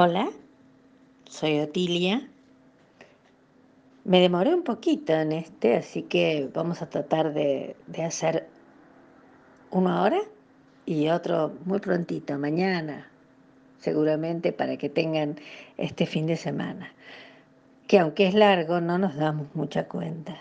[0.00, 0.30] Hola,
[1.28, 2.30] soy Otilia.
[4.04, 8.46] Me demoré un poquito en este, así que vamos a tratar de, de hacer
[9.72, 10.20] uno ahora
[10.86, 13.10] y otro muy prontito, mañana,
[13.80, 15.34] seguramente para que tengan
[15.78, 16.92] este fin de semana,
[17.88, 20.38] que aunque es largo no nos damos mucha cuenta.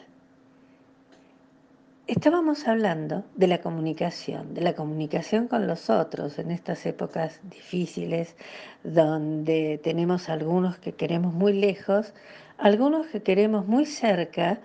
[2.08, 8.38] Estábamos hablando de la comunicación, de la comunicación con los otros en estas épocas difíciles
[8.86, 12.14] donde tenemos algunos que queremos muy lejos,
[12.58, 14.62] algunos que queremos muy cerca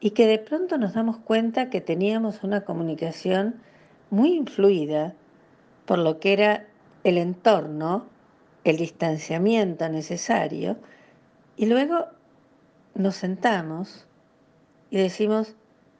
[0.00, 3.56] y que de pronto nos damos cuenta que teníamos una comunicación
[4.08, 5.12] muy influida
[5.84, 6.68] por lo que era
[7.04, 8.06] el entorno,
[8.64, 10.78] el distanciamiento necesario
[11.54, 12.06] y luego
[12.94, 14.06] nos sentamos
[14.90, 15.54] y decimos,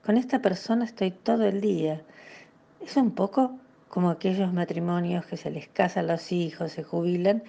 [0.09, 2.01] con esta persona estoy todo el día.
[2.81, 3.59] Es un poco
[3.91, 7.43] como aquellos matrimonios que se les casan los hijos, se jubilan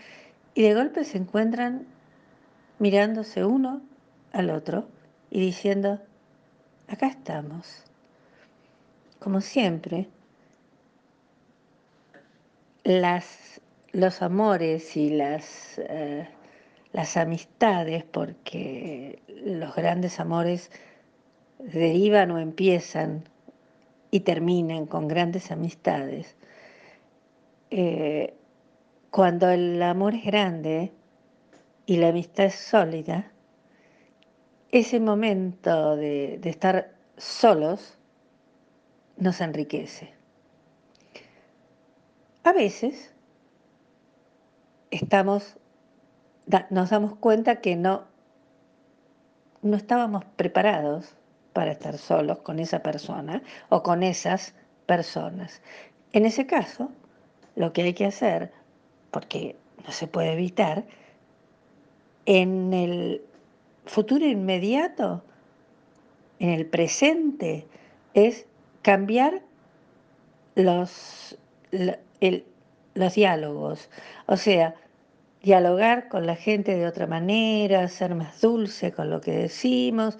[0.56, 1.88] y de golpe se encuentran
[2.78, 3.82] mirándose uno
[4.34, 4.90] al otro
[5.30, 6.02] y diciendo,
[6.90, 7.86] acá estamos.
[9.20, 10.10] Como siempre,
[12.84, 13.62] las,
[13.94, 16.28] los amores y las, eh,
[16.92, 20.70] las amistades, porque los grandes amores
[21.60, 23.24] derivan o empiezan
[24.12, 26.36] y terminan con grandes amistades,
[27.70, 28.34] eh,
[29.12, 30.92] cuando el amor es grande
[31.86, 33.32] y la amistad es sólida,
[34.72, 37.98] ese momento de, estar solos
[39.18, 40.14] nos enriquece.
[42.44, 43.14] A veces
[44.92, 45.58] estamos,
[46.70, 48.06] nos damos cuenta que no,
[49.62, 51.16] no estábamos preparados
[51.54, 54.54] para estar solos con esa persona o con esas
[54.86, 55.62] personas.
[56.14, 56.90] En ese caso,
[57.56, 58.52] lo que hay que hacer,
[59.12, 59.56] porque
[59.86, 60.86] no se puede evitar,
[62.26, 63.22] en el
[63.86, 65.24] futuro inmediato,
[66.40, 67.68] en el presente,
[68.14, 68.46] es
[68.82, 69.42] cambiar
[70.56, 71.38] los,
[72.94, 73.90] los diálogos.
[74.28, 74.76] O sea,
[75.42, 80.18] dialogar con la gente de otra manera, ser más dulce con lo que decimos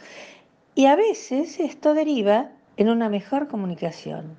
[0.76, 4.36] y a veces esto deriva en una mejor comunicación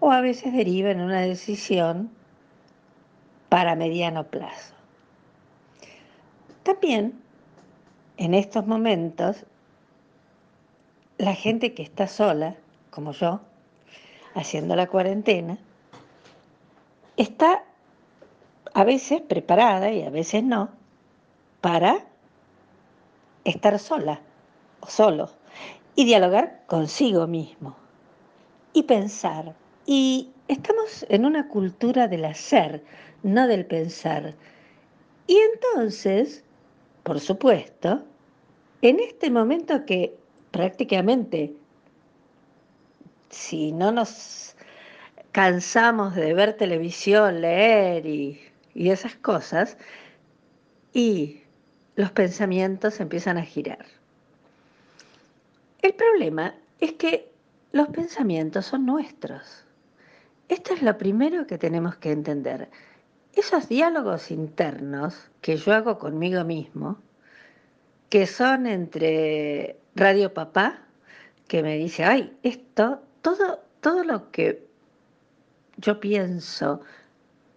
[0.00, 2.10] o a veces deriva en una decisión
[3.48, 4.74] para mediano plazo.
[6.62, 7.20] También
[8.16, 9.44] en estos momentos
[11.18, 12.56] la gente que está sola,
[12.90, 13.40] como yo,
[14.34, 15.58] haciendo la cuarentena,
[17.16, 17.64] está
[18.72, 20.68] a veces preparada y a veces no
[21.60, 22.04] para
[23.44, 24.20] estar sola
[24.80, 25.30] o solo
[25.96, 27.76] y dialogar consigo mismo
[28.72, 29.54] y pensar.
[29.86, 32.84] Y estamos en una cultura del hacer,
[33.22, 34.34] no del pensar.
[35.26, 36.44] Y entonces,
[37.02, 38.04] por supuesto,
[38.82, 40.16] en este momento que
[40.50, 41.54] prácticamente,
[43.30, 44.56] si no nos
[45.32, 48.40] cansamos de ver televisión, leer y,
[48.74, 49.76] y esas cosas,
[50.92, 51.42] y
[51.96, 53.86] los pensamientos empiezan a girar.
[55.84, 57.30] El problema es que
[57.72, 59.66] los pensamientos son nuestros.
[60.48, 62.70] Esto es lo primero que tenemos que entender.
[63.34, 66.96] Esos diálogos internos que yo hago conmigo mismo,
[68.08, 70.78] que son entre Radio Papá,
[71.48, 74.66] que me dice, ay, esto, todo, todo lo que
[75.76, 76.80] yo pienso,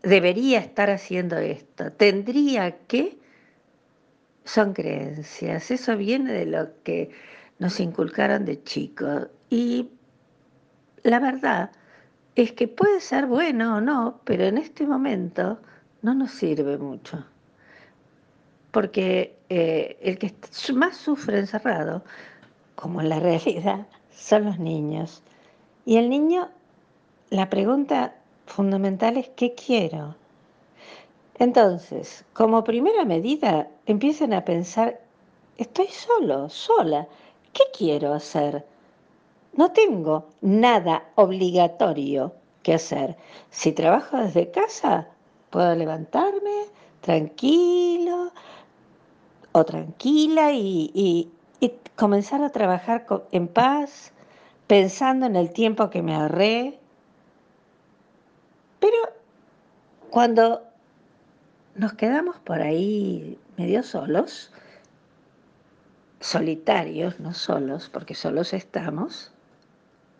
[0.03, 3.17] debería estar haciendo esto, tendría que,
[4.43, 7.09] son creencias, eso viene de lo que
[7.59, 9.28] nos inculcaron de chicos.
[9.50, 9.90] Y
[11.03, 11.72] la verdad
[12.35, 15.59] es que puede ser bueno o no, pero en este momento
[16.01, 17.25] no nos sirve mucho.
[18.72, 20.35] Porque eh, el que
[20.73, 22.03] más sufre encerrado,
[22.75, 25.23] como en la realidad, son los niños.
[25.85, 26.50] Y el niño,
[27.29, 28.16] la pregunta
[28.46, 30.16] fundamental es ¿qué quiero?
[31.40, 34.99] Entonces, como primera medida, empiezan a pensar,
[35.58, 37.08] estoy solo, sola,
[37.57, 38.63] ¿Qué quiero hacer?
[39.53, 43.17] No tengo nada obligatorio que hacer.
[43.49, 45.07] Si trabajo desde casa,
[45.49, 46.65] puedo levantarme
[47.01, 48.31] tranquilo
[49.53, 51.31] o tranquila y,
[51.95, 54.11] comenzar a trabajar en paz,
[54.67, 56.77] pensando en el tiempo que me ahorré.
[58.79, 58.97] Pero
[60.11, 60.61] cuando
[61.73, 64.51] nos quedamos por ahí medio solos,
[66.19, 69.31] solitarios, no solos, porque solos estamos,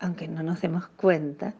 [0.00, 1.54] aunque no nos demos cuenta,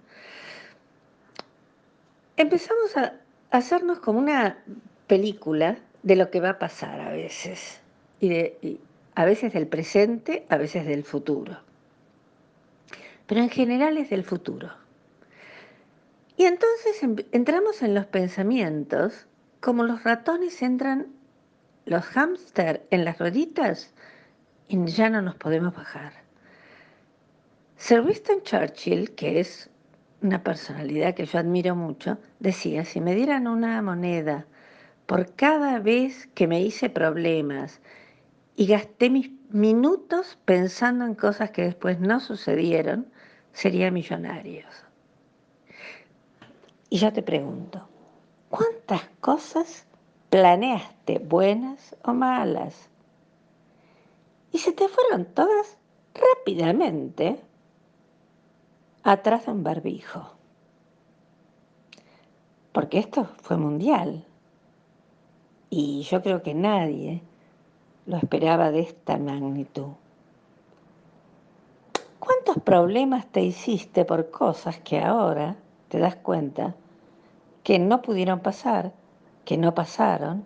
[2.36, 3.14] empezamos a
[3.50, 4.58] hacernos como una
[5.06, 7.80] película de lo que va a pasar a veces,
[8.20, 8.78] y,
[9.14, 11.58] a veces del presente, a veces del futuro.
[13.26, 14.70] Pero en general es del futuro.
[16.36, 19.26] Y entonces em, entramos en los pensamientos
[19.60, 21.08] como los ratones entran,
[21.84, 23.92] los hámster en las rueditas
[24.68, 26.12] y ya no nos podemos bajar.
[27.76, 29.70] Sir Winston Churchill, que es
[30.20, 34.46] una personalidad que yo admiro mucho, decía, si me dieran una moneda
[35.06, 37.80] por cada vez que me hice problemas
[38.56, 43.06] y gasté mis minutos pensando en cosas que después no sucedieron,
[43.52, 44.66] sería millonario.
[46.90, 47.88] Y yo te pregunto,
[48.50, 49.86] ¿cuántas cosas
[50.30, 52.90] planeaste, buenas o malas?
[54.52, 55.76] Y se te fueron todas
[56.14, 57.40] rápidamente
[59.02, 60.30] atrás de un barbijo.
[62.72, 64.24] Porque esto fue mundial.
[65.70, 67.22] Y yo creo que nadie
[68.06, 69.92] lo esperaba de esta magnitud.
[72.18, 75.56] ¿Cuántos problemas te hiciste por cosas que ahora
[75.88, 76.74] te das cuenta
[77.62, 78.92] que no pudieron pasar,
[79.44, 80.44] que no pasaron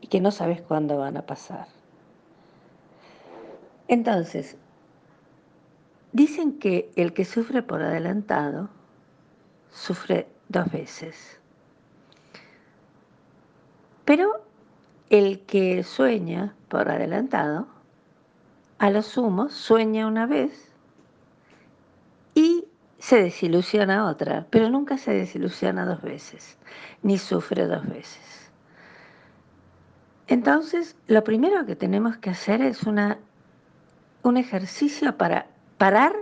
[0.00, 1.79] y que no sabes cuándo van a pasar?
[3.90, 4.56] Entonces,
[6.12, 8.68] Dicen que el que sufre por adelantado
[9.70, 11.40] sufre dos veces.
[14.04, 14.44] Pero
[15.08, 17.68] el que sueña por adelantado,
[18.78, 20.72] a lo sumo sueña una vez
[22.34, 22.64] y
[22.98, 26.58] se desilusiona otra, pero nunca se desilusiona dos veces,
[27.02, 28.50] ni sufre dos veces.
[30.26, 33.18] Entonces, lo primero que tenemos que hacer es una,
[34.22, 35.46] un ejercicio para
[35.78, 36.14] parar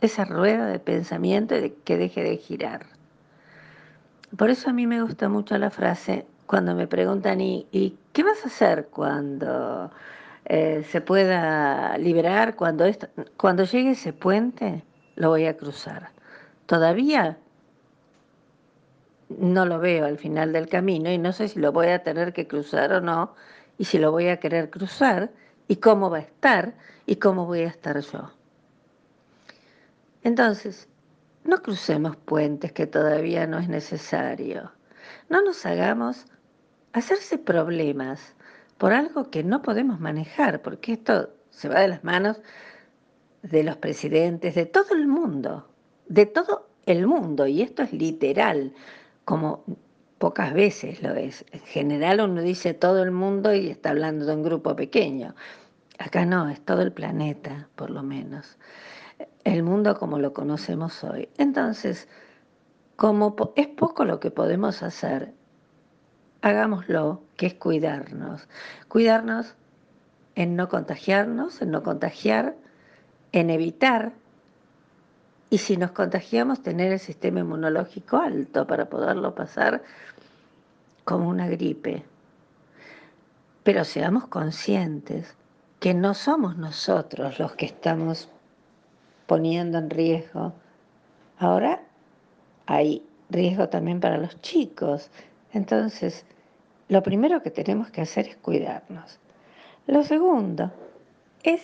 [0.00, 2.86] esa rueda de pensamiento y que deje de girar.
[4.36, 8.44] Por eso a mí me gusta mucho la frase cuando me preguntan, ¿y, qué vas
[8.44, 9.90] a hacer cuando
[10.44, 12.56] eh, se pueda liberar?
[12.56, 12.84] Cuando,
[13.36, 14.84] cuando llegue ese puente,
[15.16, 16.10] lo voy a cruzar.
[16.66, 17.38] Todavía
[19.28, 22.32] no lo veo al final del camino y no sé si lo voy a tener
[22.32, 23.34] que cruzar o no,
[23.78, 25.30] y si lo voy a querer cruzar,
[25.68, 26.74] y cómo va a estar,
[27.06, 28.30] y cómo voy a estar yo.
[30.22, 30.88] Entonces,
[31.44, 34.72] no crucemos puentes que todavía no es necesario.
[35.28, 36.26] No nos hagamos
[36.92, 38.34] hacerse problemas
[38.78, 42.40] por algo que no podemos manejar, porque esto se va de las manos
[43.42, 45.68] de los presidentes, de todo el mundo,
[46.06, 48.72] de todo el mundo, y esto es literal,
[49.24, 49.64] como
[50.22, 51.44] pocas veces lo es.
[51.50, 55.34] En general uno dice todo el mundo y está hablando de un grupo pequeño.
[55.98, 58.56] Acá no, es todo el planeta, por lo menos
[59.44, 61.28] el mundo como lo conocemos hoy.
[61.38, 62.08] Entonces,
[62.96, 65.32] como es poco lo que podemos hacer,
[66.42, 68.48] hagámoslo, que es cuidarnos.
[68.88, 69.54] Cuidarnos
[70.34, 72.56] en no contagiarnos, en no contagiar,
[73.32, 74.12] en evitar,
[75.52, 79.82] y si nos contagiamos, tener el sistema inmunológico alto para poderlo pasar
[81.04, 82.04] como una gripe.
[83.62, 85.36] Pero seamos conscientes
[85.78, 88.30] que no somos nosotros los que estamos
[89.26, 90.54] poniendo en riesgo.
[91.38, 91.82] Ahora
[92.64, 95.10] hay riesgo también para los chicos.
[95.52, 96.24] Entonces,
[96.88, 99.20] lo primero que tenemos que hacer es cuidarnos.
[99.86, 100.72] Lo segundo
[101.42, 101.60] es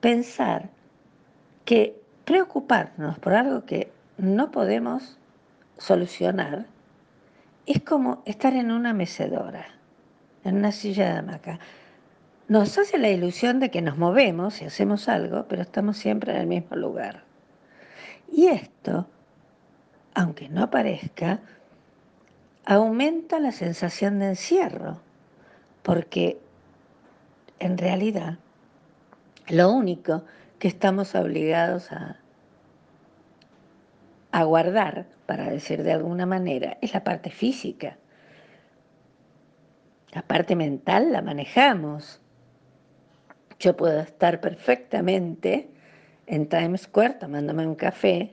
[0.00, 0.68] pensar
[1.64, 5.16] que preocuparnos por algo que no podemos
[5.78, 6.66] solucionar
[7.64, 9.64] es como estar en una mecedora,
[10.44, 11.58] en una silla de hamaca
[12.48, 16.40] nos hace la ilusión de que nos movemos y hacemos algo, pero estamos siempre en
[16.40, 17.22] el mismo lugar.
[18.30, 19.06] Y esto,
[20.14, 21.40] aunque no parezca,
[22.66, 25.00] aumenta la sensación de encierro,
[25.82, 26.38] porque
[27.58, 28.36] en realidad
[29.48, 30.24] lo único
[30.58, 32.16] que estamos obligados a,
[34.32, 37.98] a guardar, para decir de alguna manera, es la parte física.
[40.12, 42.20] La parte mental la manejamos,
[43.58, 45.68] yo puedo estar perfectamente
[46.26, 48.32] en Times Square tomándome un café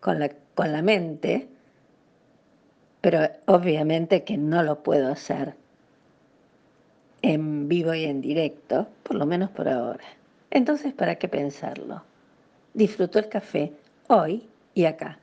[0.00, 1.48] con la, con la mente,
[3.00, 5.54] pero obviamente que no lo puedo hacer
[7.22, 10.04] en vivo y en directo, por lo menos por ahora.
[10.54, 12.02] Entonces, ¿para qué pensarlo?
[12.72, 13.72] Disfruto el café
[14.08, 15.18] hoy y acá.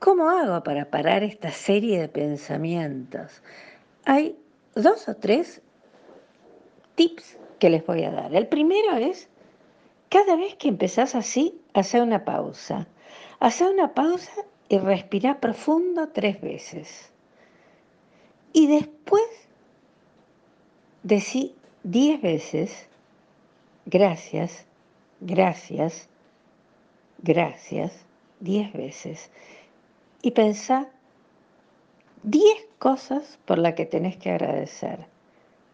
[0.00, 3.40] ¿Cómo hago para parar esta serie de pensamientos?
[4.04, 4.36] Hay
[4.74, 5.62] dos o tres
[6.96, 8.34] tips que les voy a dar.
[8.34, 9.28] El primero es,
[10.08, 12.88] cada vez que empezás así, hacer una pausa.
[13.38, 14.32] Hacer una pausa
[14.68, 17.12] y respirar profundo tres veces.
[18.52, 19.22] Y después
[21.06, 22.88] Decí diez veces
[23.86, 24.66] gracias,
[25.20, 26.08] gracias,
[27.22, 28.04] gracias,
[28.40, 29.30] diez veces.
[30.22, 30.88] Y pensá
[32.22, 35.06] diez cosas por las que tenés que agradecer.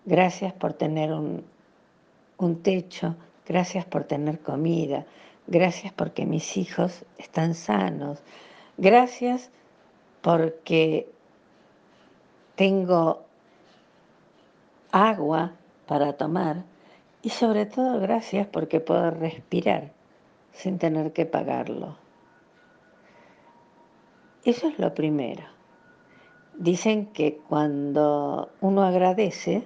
[0.05, 1.45] Gracias por tener un,
[2.39, 3.17] un techo,
[3.47, 5.07] gracias por tener comida,
[5.47, 8.23] gracias porque mis hijos están sanos,
[8.77, 9.51] gracias
[10.21, 11.09] porque
[12.57, 13.25] tengo
[14.91, 15.53] agua
[15.87, 16.65] para tomar
[17.23, 19.93] y sobre todo gracias porque puedo respirar
[20.53, 21.97] sin tener que pagarlo.
[24.45, 25.45] Eso es lo primero.
[26.55, 29.63] Dicen que cuando uno agradece,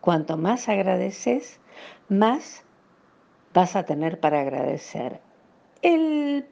[0.00, 1.60] cuanto más agradeces,
[2.08, 2.64] más
[3.54, 5.20] vas a tener para agradecer.
[5.82, 6.46] El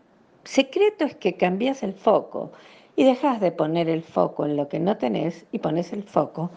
[0.44, 2.52] secreto es que cambias el foco
[2.94, 6.50] y dejas de poner el foco en lo que no tenés y pones el foco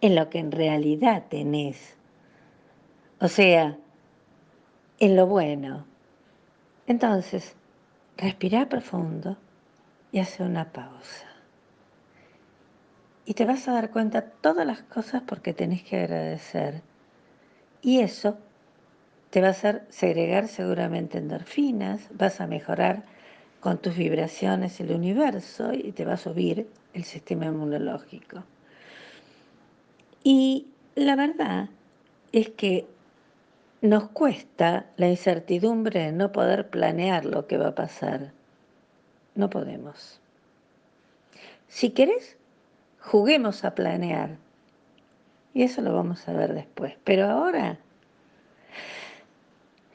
[0.00, 1.95] en lo que en realidad tenés.
[3.18, 3.78] O sea,
[4.98, 5.86] en lo bueno.
[6.86, 7.54] Entonces,
[8.16, 9.36] respira profundo
[10.12, 11.26] y hace una pausa.
[13.24, 16.82] Y te vas a dar cuenta todas las cosas porque tenés que agradecer.
[17.82, 18.38] Y eso
[19.30, 23.04] te va a hacer segregar seguramente endorfinas, vas a mejorar
[23.60, 28.44] con tus vibraciones el universo y te va a subir el sistema inmunológico.
[30.22, 31.68] Y la verdad
[32.32, 32.86] es que
[33.86, 38.32] nos cuesta la incertidumbre de no poder planear lo que va a pasar.
[39.34, 40.20] No podemos.
[41.68, 42.36] Si querés,
[43.00, 44.36] juguemos a planear.
[45.54, 46.94] Y eso lo vamos a ver después.
[47.04, 47.78] Pero ahora,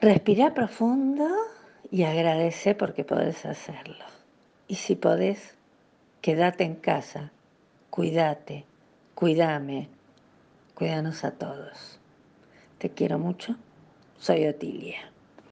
[0.00, 1.28] respira profundo
[1.90, 4.04] y agradece porque podés hacerlo.
[4.66, 5.56] Y si podés,
[6.20, 7.30] quédate en casa,
[7.90, 8.64] cuídate,
[9.14, 9.88] cuídame,
[10.74, 11.98] cuídanos a todos.
[12.78, 13.56] Te quiero mucho,
[14.22, 15.11] soy Otilia.